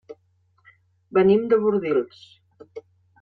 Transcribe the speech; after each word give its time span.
Venim 1.17 1.45
de 1.51 1.59
Bordils. 1.65 2.25